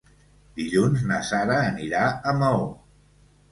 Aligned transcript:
Dilluns 0.59 1.03
na 1.11 1.19
Sara 1.27 1.59
anirà 1.67 2.03
a 2.11 2.35
Maó. 2.43 2.67